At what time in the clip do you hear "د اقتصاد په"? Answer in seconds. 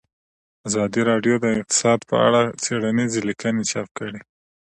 1.41-2.15